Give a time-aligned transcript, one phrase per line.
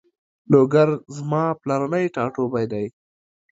[0.51, 2.81] لوګر زما پلرنی ټاټوبی ده